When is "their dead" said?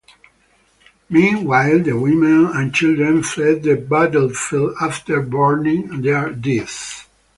6.01-6.69